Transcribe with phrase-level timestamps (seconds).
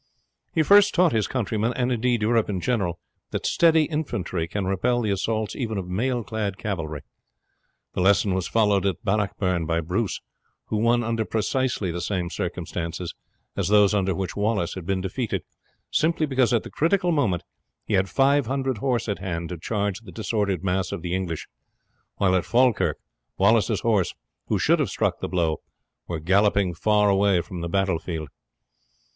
[0.51, 2.97] He first taught his countrymen, and indeed Europe in general,
[3.29, 7.01] that steady infantry can repel the assaults even of mailclad cavalry.
[7.93, 10.19] The lesson was followed at Bannockburn by Bruce,
[10.69, 13.13] who won under precisely the same circumstances
[13.55, 15.43] as those under which Wallace had been defeated,
[15.91, 17.43] simply because at the critical moment
[17.85, 21.45] he had 500 horse at hand to charge the disordered mass of the English,
[22.15, 22.97] while at Falkirk
[23.37, 24.15] Wallace's horse,
[24.47, 25.61] who should have struck the blow,
[26.07, 28.29] were galloping far away from the battlefield.